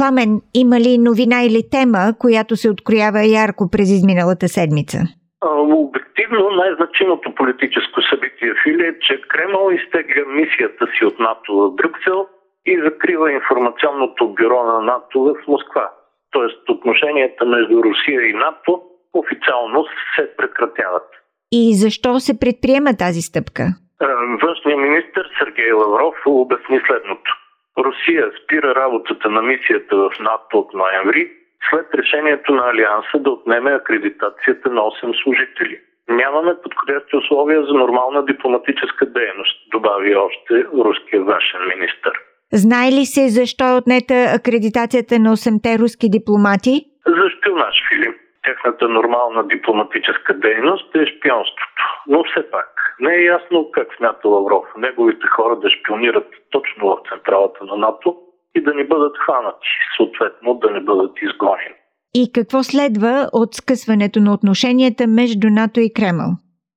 [0.00, 0.32] Пламен,
[0.62, 4.98] има ли новина или тема, която се откроява ярко през изминалата седмица?
[5.84, 11.74] Обективно най-значимото политическо събитие в Или е, че Кремъл изтегля мисията си от НАТО в
[11.78, 12.20] Брюксел
[12.66, 15.90] и закрива информационното бюро на НАТО в Москва.
[16.30, 18.82] Тоест отношенията между Русия и НАТО
[19.12, 19.84] официално
[20.16, 21.08] се прекратяват.
[21.52, 23.64] И защо се предприема тази стъпка?
[24.42, 27.39] Външният министр Сергей Лавров обясни следното.
[27.84, 31.30] Русия спира работата на мисията в НАТО от ноември
[31.70, 35.80] след решението на Алианса да отнеме акредитацията на 8 служители.
[36.08, 42.12] Нямаме подходящи условия за нормална дипломатическа дейност, добави още руския външен министр.
[42.52, 46.74] Знае ли се защо е отнета акредитацията на 8-те руски дипломати?
[47.06, 48.16] За шпионаж, Филип.
[48.44, 51.82] Тяхната нормална дипломатическа дейност е шпионството.
[52.06, 56.98] Но все пак, не е ясно как смята Лавров неговите хора да шпионират точно в
[57.08, 58.16] централата на НАТО
[58.54, 61.74] и да не бъдат хванати, съответно да не бъдат изгонени.
[62.14, 66.30] И какво следва от скъсването на отношенията между НАТО и Кремъл?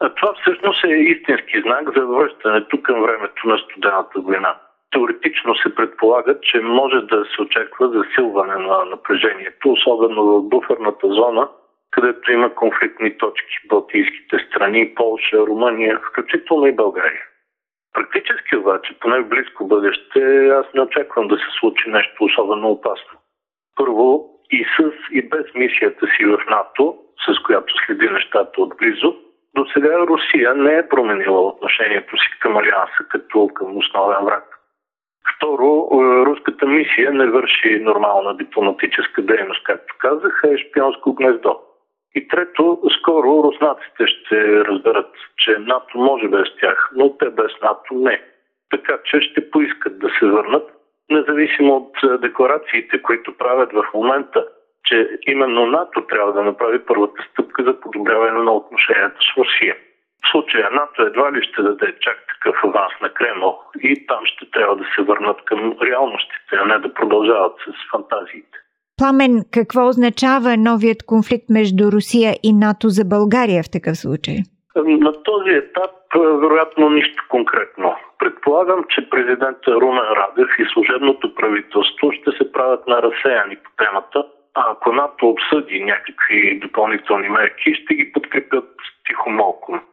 [0.00, 4.54] А това всъщност е истински знак за връщането към времето на студената война.
[4.90, 11.48] Теоретично се предполага, че може да се очаква засилване на напрежението, особено в буферната зона,
[11.90, 17.22] където има конфликтни точки– Балтийските страни, Полша, Румъния, включително и България.
[17.92, 23.18] Практически обаче, поне в близко бъдеще, аз не очаквам да се случи нещо особено опасно.
[23.76, 29.16] Първо, и с и без мисията си в НАТО, с която следи нещата отблизо,
[29.54, 34.44] до сега Русия не е променила отношението си към Алианса като към основен враг.
[35.36, 35.88] Второ,
[36.26, 41.60] руската мисия не върши нормална дипломатическа дейност, както казах, е шпионско гнездо.
[42.14, 47.94] И трето, скоро руснаците ще разберат, че НАТО може без тях, но те без НАТО
[47.94, 48.22] не.
[48.70, 50.70] Така че ще поискат да се върнат,
[51.10, 54.46] независимо от декларациите, които правят в момента,
[54.84, 59.76] че именно НАТО трябва да направи първата стъпка за подобряване на отношенията с Русия.
[60.24, 64.50] В случая НАТО едва ли ще даде чак такъв аванс на Кремъл и там ще
[64.50, 68.58] трябва да се върнат към реалностите, а не да продължават с фантазиите.
[69.00, 74.38] Пламен, какво означава новият конфликт между Русия и НАТО за България в такъв случай?
[74.76, 77.94] На този етап вероятно нищо конкретно.
[78.18, 84.18] Предполагам, че президента Румен Радев и служебното правителство ще се правят на разсеяни по темата,
[84.54, 88.68] а ако НАТО обсъди някакви допълнителни мерки, ще ги подкрепят
[89.06, 89.80] тихомолком.
[89.80, 89.90] Тоест,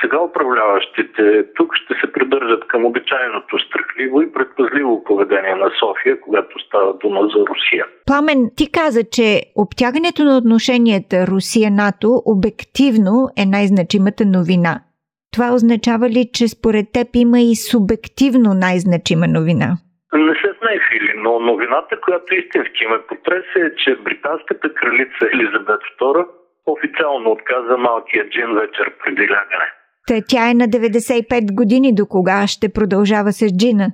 [0.00, 6.58] сега управляващите тук ще се придържат към обичайното страхливо и предпазливо поведение на София, когато
[6.58, 7.86] става дума за Русия.
[8.06, 14.80] Пламен, ти каза, че обтягането на отношенията Русия-НАТО обективно е най-значимата новина.
[15.34, 19.68] Това означава ли, че според теб има и субективно най-значима новина?
[20.14, 25.80] Не се знае, Фили, но новината, която истински ме потресе е, че британската кралица Елизабет
[26.00, 26.26] II
[26.66, 29.68] официално отказа малкия джин вечер преди лягане.
[30.08, 31.94] Та тя е на 95 години.
[31.94, 33.86] До кога ще продължава с джина?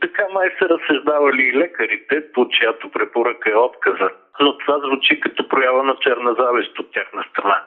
[0.00, 4.08] Така май са разсъждавали и лекарите, по чиято препоръка е отказа.
[4.40, 7.62] Но това звучи като проява на черна завист от тяхна страна.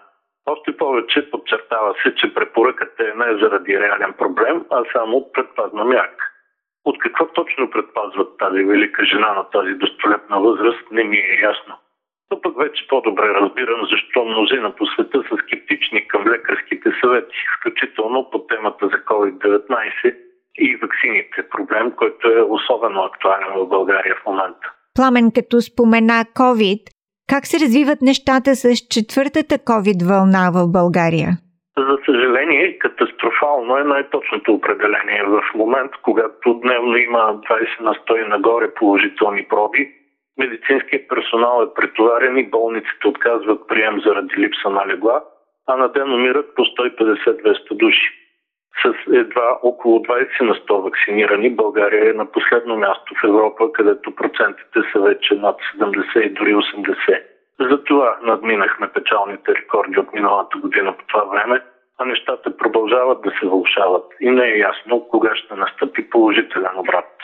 [0.46, 6.26] Още повече подчертава се, че препоръката е не заради реален проблем, а само предпазна мярка.
[6.86, 11.76] От какво точно предпазват тази велика жена на тази достолетна възраст, не ми е ясно.
[12.32, 18.30] Но пък вече по-добре разбирам защо мнозина по света са скептични към лекарските съвети, включително
[18.32, 20.16] по темата за COVID-19
[20.58, 21.50] и ваксините.
[21.50, 24.74] Проблем, който е особено актуален в България в момента.
[24.96, 26.82] Пламен, като спомена COVID,
[27.30, 31.30] как се развиват нещата с четвъртата COVID вълна в България?
[31.78, 38.74] За съжаление, катастрофално е най-точното определение в момент, когато дневно има 20 на 100 нагоре
[38.74, 39.92] положителни проби
[40.38, 45.24] медицинският персонал е претоварен и болниците отказват прием заради липса на легла,
[45.68, 48.14] а на ден умират по 150-200 души.
[48.86, 54.16] С едва около 20 на 100 вакцинирани, България е на последно място в Европа, където
[54.16, 57.24] процентите са вече над 70 и дори 80.
[57.60, 61.62] Затова надминахме печалните рекорди от миналата година по това време,
[61.98, 67.17] а нещата продължават да се вълшават и не е ясно кога ще настъпи положителен обрат.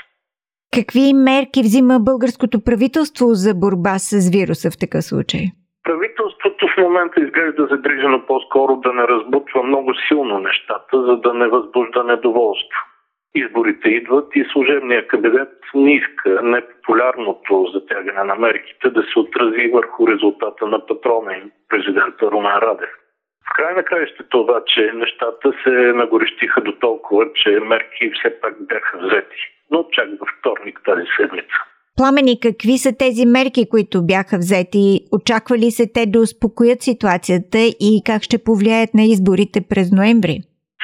[0.79, 5.43] Какви мерки взима българското правителство за борба с вируса в такъв случай?
[5.83, 11.47] Правителството в момента изглежда загрижено по-скоро да не разбутва много силно нещата, за да не
[11.47, 12.79] възбужда недоволство.
[13.35, 20.07] Изборите идват и служебният кабинет не иска непопулярното затягане на мерките да се отрази върху
[20.07, 22.93] резултата на патрона им, президента Румен Радев.
[23.49, 28.97] В край на краищата обаче нещата се нагорещиха до толкова, че мерки все пак бяха
[28.97, 29.41] взети.
[29.73, 31.57] Но чак във вторник тази седмица.
[31.97, 34.85] Пламени, какви са тези мерки, които бяха взети?
[35.17, 37.59] Очаква ли се те да успокоят ситуацията
[37.89, 40.37] и как ще повлияят на изборите през ноември?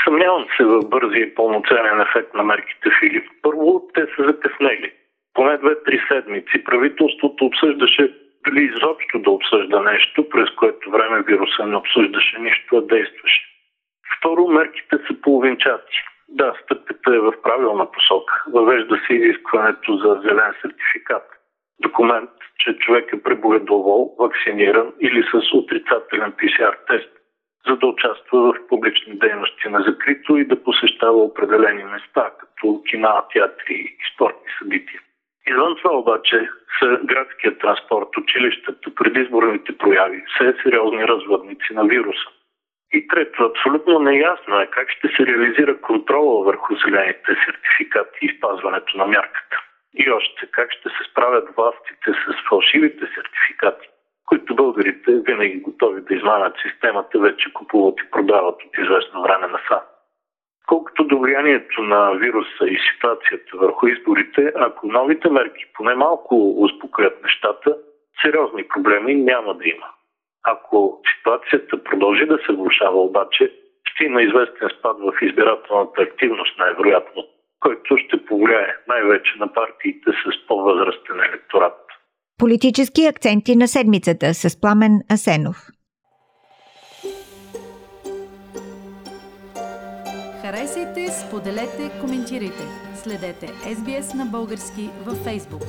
[0.03, 3.27] Съмнявам се в бързия и пълноценен ефект на мерките, Филип.
[3.41, 4.91] Първо, те са закъснели.
[5.33, 8.13] Поне две-три седмици правителството обсъждаше
[8.45, 13.41] дали изобщо да обсъжда нещо, през което време вируса не обсъждаше нищо, а действаше.
[14.17, 15.97] Второ, мерките са половинчати.
[16.31, 18.43] Да, стъпката е в правилна посока.
[18.53, 21.23] Въвежда се изискването за зелен сертификат.
[21.81, 22.29] Документ,
[22.59, 27.09] че човек е преболедовал, вакциниран или с отрицателен PCR тест,
[27.67, 33.23] за да участва в публични дейности на закрито и да посещава определени места, като кина,
[33.33, 35.01] театри и спортни събития.
[35.47, 36.49] Извън това обаче
[36.79, 42.29] са градският транспорт, училищата, предизборните прояви, все сериозни развъдници на вируса.
[42.93, 48.97] И трето, абсолютно неясно е как ще се реализира контрола върху зелените сертификати и спазването
[48.97, 49.61] на мярката.
[49.93, 53.87] И още как ще се справят властите с фалшивите сертификати,
[54.25, 59.81] които българите винаги готови да измамят системата, вече купуват и продават от известно време насам.
[60.67, 67.23] Колкото до влиянието на вируса и ситуацията върху изборите, ако новите мерки поне малко успокоят
[67.23, 67.77] нещата,
[68.21, 69.87] сериозни проблеми няма да има.
[70.53, 73.43] Ако ситуацията продължи да се влушава обаче,
[73.85, 77.23] ще има известен спад в избирателната активност най-вероятно,
[77.59, 81.79] който ще повлияе най-вече на партиите с по-възрастен електорат.
[82.39, 85.57] Политически акценти на седмицата с Пламен Асенов.
[90.41, 92.63] Харесайте, споделете, коментирайте.
[92.95, 93.45] Следете
[93.75, 95.65] SBS на български във Facebook.